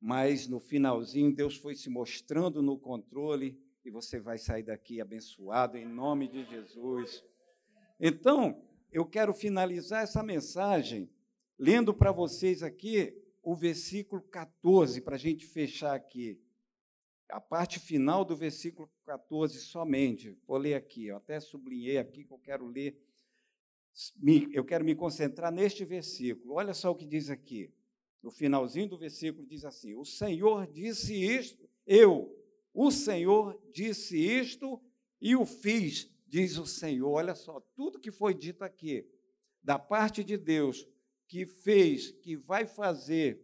mas 0.00 0.48
no 0.48 0.58
finalzinho 0.58 1.32
Deus 1.32 1.56
foi 1.56 1.76
se 1.76 1.88
mostrando 1.88 2.60
no 2.60 2.76
controle 2.76 3.56
e 3.84 3.90
você 3.90 4.18
vai 4.18 4.36
sair 4.36 4.64
daqui 4.64 5.00
abençoado 5.00 5.78
em 5.78 5.86
nome 5.86 6.26
de 6.26 6.44
Jesus. 6.44 7.24
Então, 8.00 8.60
eu 8.90 9.06
quero 9.06 9.32
finalizar 9.32 10.02
essa 10.02 10.24
mensagem 10.24 11.08
lendo 11.56 11.94
para 11.94 12.10
vocês 12.10 12.64
aqui 12.64 13.27
o 13.48 13.56
versículo 13.56 14.20
14, 14.20 15.00
para 15.00 15.14
a 15.14 15.18
gente 15.18 15.46
fechar 15.46 15.94
aqui 15.94 16.38
a 17.30 17.40
parte 17.40 17.78
final 17.78 18.22
do 18.22 18.36
versículo 18.36 18.92
14 19.06 19.58
somente. 19.60 20.36
Vou 20.46 20.58
ler 20.58 20.74
aqui, 20.74 21.06
eu 21.06 21.16
até 21.16 21.40
sublinhei 21.40 21.96
aqui 21.96 22.24
que 22.24 22.30
eu 22.30 22.38
quero 22.38 22.66
ler. 22.66 23.02
Eu 24.52 24.66
quero 24.66 24.84
me 24.84 24.94
concentrar 24.94 25.50
neste 25.50 25.82
versículo. 25.82 26.56
Olha 26.56 26.74
só 26.74 26.90
o 26.90 26.94
que 26.94 27.06
diz 27.06 27.30
aqui. 27.30 27.72
No 28.22 28.30
finalzinho 28.30 28.90
do 28.90 28.98
versículo 28.98 29.46
diz 29.46 29.64
assim: 29.64 29.94
O 29.94 30.04
Senhor 30.04 30.66
disse 30.66 31.14
isto, 31.14 31.66
eu, 31.86 32.30
o 32.74 32.90
Senhor 32.90 33.58
disse 33.72 34.18
isto 34.18 34.78
e 35.22 35.34
o 35.34 35.46
fiz, 35.46 36.06
diz 36.26 36.58
o 36.58 36.66
Senhor. 36.66 37.12
Olha 37.12 37.34
só, 37.34 37.60
tudo 37.74 37.98
que 37.98 38.12
foi 38.12 38.34
dito 38.34 38.62
aqui, 38.62 39.08
da 39.62 39.78
parte 39.78 40.22
de 40.22 40.36
Deus, 40.36 40.86
que 41.28 41.44
fez, 41.44 42.10
que 42.10 42.34
vai 42.34 42.66
fazer, 42.66 43.40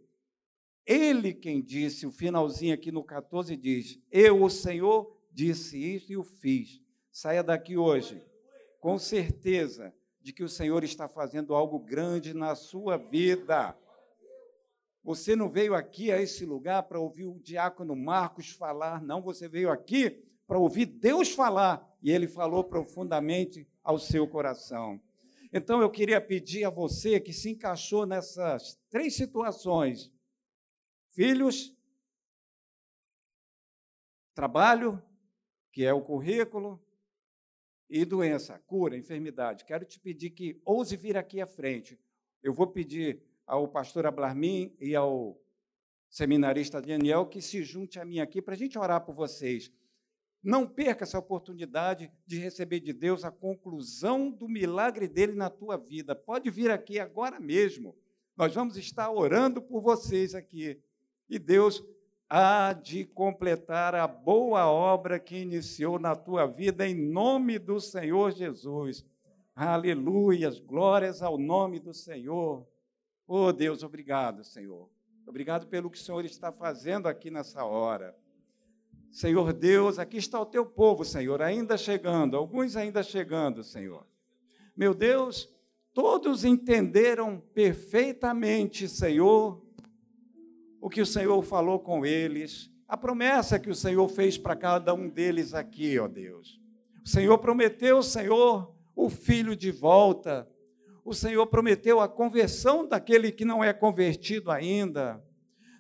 ele 0.87 1.33
quem 1.33 1.63
disse, 1.63 2.07
o 2.07 2.11
finalzinho 2.11 2.75
aqui 2.75 2.91
no 2.91 3.05
14 3.05 3.57
diz: 3.57 3.99
Eu, 4.11 4.43
o 4.43 4.51
Senhor, 4.51 5.17
disse 5.31 5.79
isso 5.79 6.13
e 6.13 6.17
o 6.17 6.25
fiz. 6.25 6.81
Saia 7.13 7.43
daqui 7.43 7.77
hoje, 7.77 8.23
com 8.81 8.99
certeza 8.99 9.95
de 10.21 10.33
que 10.33 10.43
o 10.43 10.49
Senhor 10.49 10.83
está 10.83 11.07
fazendo 11.07 11.55
algo 11.55 11.79
grande 11.79 12.35
na 12.35 12.55
sua 12.55 12.97
vida. 12.97 13.77
Você 15.03 15.37
não 15.37 15.51
veio 15.51 15.75
aqui 15.75 16.11
a 16.11 16.21
esse 16.21 16.47
lugar 16.47 16.83
para 16.85 16.99
ouvir 16.99 17.27
o 17.27 17.39
diácono 17.39 17.95
Marcos 17.95 18.51
falar, 18.51 19.03
não, 19.03 19.21
você 19.21 19.47
veio 19.47 19.71
aqui 19.71 20.25
para 20.47 20.59
ouvir 20.59 20.87
Deus 20.87 21.31
falar, 21.31 21.87
e 22.03 22.11
ele 22.11 22.27
falou 22.27 22.65
profundamente 22.65 23.67
ao 23.83 23.99
seu 23.99 24.27
coração. 24.27 25.01
Então 25.57 25.81
eu 25.81 25.89
queria 25.89 26.21
pedir 26.21 26.65
a 26.65 26.71
você 26.71 27.21
que 27.21 27.33
se 27.33 27.49
encaixou 27.49 28.05
nessas 28.05 28.77
três 28.91 29.15
situações: 29.15 30.13
filhos, 31.13 31.73
trabalho, 34.35 35.01
que 35.71 35.85
é 35.85 35.95
o 35.95 36.03
currículo, 36.03 36.85
e 37.89 38.05
doença, 38.05 38.59
cura, 38.67 38.97
enfermidade. 38.97 39.65
Quero 39.65 39.85
te 39.85 40.01
pedir 40.01 40.31
que 40.31 40.61
ouse 40.65 40.97
vir 40.97 41.17
aqui 41.17 41.41
à 41.41 41.47
frente. 41.47 42.01
Eu 42.43 42.53
vou 42.53 42.67
pedir 42.67 43.23
ao 43.47 43.69
pastor 43.69 44.07
Ablarmin 44.07 44.75
e 44.81 44.97
ao 44.97 45.41
seminarista 46.11 46.83
Daniel 46.83 47.27
que 47.27 47.41
se 47.41 47.63
junte 47.63 48.01
a 48.01 48.05
mim 48.05 48.19
aqui 48.19 48.43
para 48.43 48.55
a 48.55 48.57
gente 48.57 48.77
orar 48.77 49.05
por 49.05 49.15
vocês. 49.15 49.71
Não 50.45 50.67
perca 50.67 51.05
essa 51.05 51.19
oportunidade 51.19 52.13
de 52.27 52.39
receber 52.39 52.79
de 52.81 52.93
Deus 52.93 53.25
a 53.25 53.31
conclusão 53.31 54.31
do 54.31 54.47
milagre 54.47 55.09
dele 55.09 55.33
na 55.33 55.49
tua 55.49 55.79
vida. 55.79 56.15
Pode 56.15 56.51
vir 56.51 56.71
aqui 56.71 57.01
agora 57.01 57.41
mesmo. 57.41 57.97
Nós 58.37 58.55
vamos 58.55 58.77
estar 58.77 59.11
orando 59.11 59.63
por 59.63 59.81
vocês 59.81 60.35
aqui. 60.35 60.79
E 61.31 61.39
Deus 61.39 61.83
há 62.29 62.75
de 62.75 63.07
completar 63.07 63.95
a 63.95 64.07
boa 64.07 64.71
obra 64.71 65.19
que 65.19 65.35
iniciou 65.35 65.99
na 65.99 66.15
tua 66.15 66.47
vida, 66.47 66.87
em 66.87 66.95
nome 66.95 67.59
do 67.59 67.81
Senhor 67.81 68.31
Jesus. 68.31 69.03
Aleluias, 69.57 70.61
glórias 70.61 71.23
ao 71.23 71.39
nome 71.39 71.81
do 71.81 71.95
Senhor. 71.95 72.67
Oh 73.27 73.51
Deus, 73.51 73.83
obrigado, 73.83 74.45
Senhor. 74.45 74.91
Obrigado 75.27 75.67
pelo 75.69 75.89
que 75.89 75.97
o 75.97 76.03
Senhor 76.03 76.27
está 76.27 76.53
fazendo 76.53 77.07
aqui 77.07 77.31
nessa 77.31 77.65
hora. 77.65 78.15
Senhor 79.15 79.53
Deus, 79.53 80.01
aqui 80.01 80.17
está 80.17 80.41
o 80.41 80.45
teu 80.45 80.67
povo, 80.67 81.05
Senhor, 81.05 81.41
ainda 81.41 81.79
chegando, 81.79 82.37
alguns 82.37 82.75
ainda 82.75 83.01
chegando, 83.01 83.63
Senhor. 83.63 84.05
Meu 84.77 84.93
Deus, 84.93 85.49
todos 85.93 86.45
entenderam 86.45 87.41
perfeitamente, 87.55 88.89
Senhor, 88.89 89.65
o 90.81 90.91
que 90.91 91.01
o 91.01 91.07
Senhor 91.07 91.41
falou 91.45 91.79
com 91.79 92.05
eles, 92.05 92.69
a 92.89 92.97
promessa 92.97 93.57
que 93.57 93.71
o 93.71 93.75
Senhor 93.75 94.09
fez 94.09 94.37
para 94.37 94.57
cada 94.57 94.93
um 94.93 95.09
deles 95.09 95.55
aqui, 95.55 95.97
ó 95.97 96.09
Deus. 96.09 96.61
O 97.05 97.09
Senhor 97.09 97.39
prometeu, 97.39 98.03
Senhor, 98.03 98.75
o 98.97 99.09
filho 99.09 99.55
de 99.55 99.71
volta. 99.71 100.51
O 101.05 101.15
Senhor 101.15 101.47
prometeu 101.47 102.01
a 102.01 102.09
conversão 102.09 102.85
daquele 102.85 103.31
que 103.31 103.45
não 103.45 103.63
é 103.63 103.73
convertido 103.73 104.51
ainda. 104.51 105.23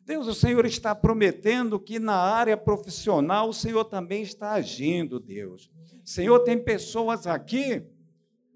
Deus, 0.07 0.27
o 0.27 0.35
Senhor 0.35 0.67
está 0.67 0.95
prometendo 0.95 1.81
que 1.81 1.99
na 1.99 2.15
área 2.15 2.59
profissional 2.59 3.49
o 3.49 3.55
Senhor 3.55 3.85
também 3.87 4.23
está 4.23 4.53
agindo, 4.53 5.19
Deus. 5.19 5.71
Senhor, 6.05 6.41
tem 6.41 6.63
pessoas 6.63 7.27
aqui, 7.27 7.83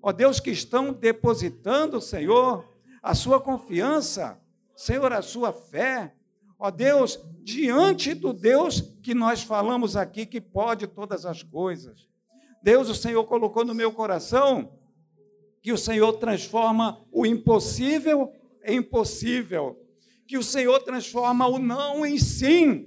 ó 0.02 0.12
Deus, 0.12 0.40
que 0.40 0.50
estão 0.50 0.92
depositando, 0.92 2.02
Senhor, 2.02 2.68
a 3.02 3.14
sua 3.14 3.40
confiança, 3.40 4.38
Senhor, 4.76 5.10
a 5.10 5.22
sua 5.22 5.50
fé, 5.50 6.14
ó 6.58 6.70
Deus, 6.70 7.18
diante 7.42 8.12
do 8.12 8.34
Deus 8.34 8.82
que 9.02 9.14
nós 9.14 9.42
falamos 9.42 9.96
aqui, 9.96 10.26
que 10.26 10.42
pode 10.42 10.86
todas 10.86 11.24
as 11.24 11.42
coisas. 11.42 12.06
Deus, 12.62 12.90
o 12.90 12.94
Senhor 12.94 13.24
colocou 13.24 13.64
no 13.64 13.74
meu 13.74 13.90
coração 13.90 14.78
que 15.62 15.72
o 15.72 15.78
Senhor 15.78 16.12
transforma 16.18 17.02
o 17.10 17.24
impossível 17.24 18.30
em 18.62 18.82
possível 18.82 19.87
que 20.28 20.36
o 20.36 20.42
Senhor 20.42 20.78
transforma 20.80 21.46
o 21.48 21.58
não 21.58 22.04
em 22.04 22.18
sim, 22.18 22.86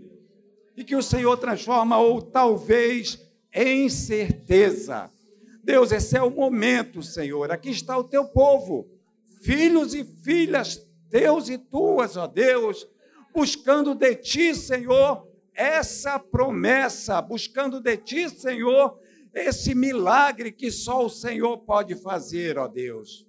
e 0.77 0.83
que 0.83 0.95
o 0.95 1.01
Senhor 1.01 1.35
transforma 1.37 1.99
o 1.99 2.21
talvez 2.21 3.19
em 3.51 3.89
certeza. 3.89 5.11
Deus, 5.63 5.91
esse 5.91 6.15
é 6.15 6.21
o 6.21 6.29
momento, 6.29 7.01
Senhor. 7.01 7.51
Aqui 7.51 7.71
está 7.71 7.97
o 7.97 8.03
teu 8.03 8.25
povo, 8.25 8.87
filhos 9.41 9.95
e 9.95 10.03
filhas 10.03 10.87
teus 11.09 11.49
e 11.49 11.57
tuas, 11.57 12.15
ó 12.15 12.27
Deus, 12.27 12.87
buscando 13.33 13.95
de 13.95 14.15
ti, 14.15 14.55
Senhor, 14.55 15.27
essa 15.53 16.19
promessa, 16.19 17.21
buscando 17.21 17.81
de 17.81 17.97
ti, 17.97 18.29
Senhor, 18.29 18.97
esse 19.33 19.73
milagre 19.73 20.51
que 20.51 20.71
só 20.71 21.05
o 21.05 21.09
Senhor 21.09 21.57
pode 21.57 21.95
fazer, 21.95 22.57
ó 22.57 22.67
Deus. 22.67 23.27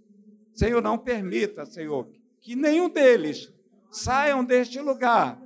Senhor, 0.55 0.83
não 0.83 0.99
permita, 0.99 1.65
Senhor, 1.65 2.09
que 2.41 2.55
nenhum 2.55 2.89
deles 2.89 3.52
saiam 3.93 4.43
deste 4.43 4.81
lugar 4.81 5.41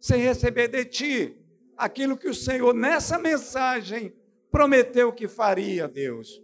sem 0.00 0.20
receber 0.20 0.68
de 0.68 0.84
ti 0.84 1.36
aquilo 1.76 2.16
que 2.16 2.28
o 2.28 2.34
Senhor, 2.34 2.74
nessa 2.74 3.18
mensagem, 3.18 4.12
prometeu 4.50 5.12
que 5.12 5.28
faria, 5.28 5.88
Deus. 5.88 6.42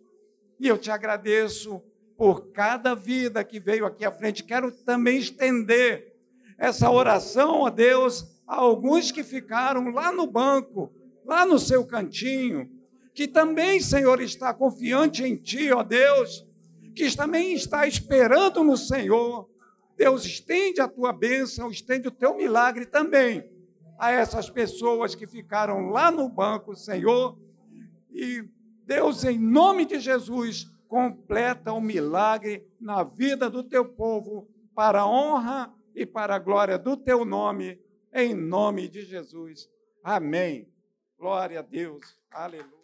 E 0.59 0.69
eu 0.69 0.79
te 0.79 0.91
agradeço 0.91 1.83
por 2.17 2.51
cada 2.53 2.95
vida 2.95 3.45
que 3.45 3.61
veio 3.61 3.85
aqui 3.85 4.05
à 4.05 4.13
frente. 4.13 4.45
Quero 4.45 4.73
também 4.73 5.19
estender 5.19 6.17
essa 6.57 6.91
oração 6.91 7.67
a 7.67 7.71
Deus 7.71 8.25
a 8.47 8.57
alguns 8.57 9.13
que 9.13 9.23
ficaram 9.23 9.91
lá 9.91 10.11
no 10.11 10.27
banco, 10.27 10.93
lá 11.25 11.45
no 11.45 11.59
seu 11.59 11.85
cantinho, 11.85 12.69
que 13.13 13.29
também, 13.29 13.81
Senhor, 13.81 14.21
está 14.21 14.55
confiante 14.55 15.23
em 15.23 15.37
Ti, 15.37 15.73
ó 15.73 15.83
Deus, 15.83 16.47
que 16.95 17.15
também 17.15 17.53
está 17.53 17.87
esperando 17.87 18.65
no 18.65 18.77
Senhor 18.77 19.49
Deus, 19.99 20.25
estende 20.25 20.81
a 20.81 20.87
tua 20.87 21.13
bênção, 21.13 21.71
estende 21.71 22.07
o 22.07 22.13
teu 22.13 22.37
milagre 22.37 22.87
também 22.87 23.45
a 23.99 24.13
essas 24.13 24.49
pessoas 24.49 25.17
que 25.17 25.27
ficaram 25.27 25.91
lá 25.91 26.09
no 26.09 26.29
banco, 26.29 26.77
Senhor. 26.77 27.37
E 28.13 28.49
Deus, 28.87 29.25
em 29.25 29.37
nome 29.37 29.85
de 29.85 29.99
Jesus, 29.99 30.67
completa 30.87 31.73
o 31.73 31.81
milagre 31.81 32.65
na 32.81 33.03
vida 33.03 33.51
do 33.51 33.65
teu 33.65 33.85
povo, 33.85 34.49
para 34.73 35.01
a 35.01 35.07
honra 35.07 35.75
e 35.93 36.07
para 36.07 36.37
a 36.37 36.39
glória 36.39 36.79
do 36.79 36.97
teu 36.97 37.25
nome, 37.25 37.77
em 38.15 38.35
nome 38.35 38.89
de 38.89 39.03
Jesus. 39.03 39.69
Amém. 40.05 40.73
Glória 41.19 41.59
a 41.59 41.63
Deus. 41.63 42.17
Aleluia. 42.31 42.78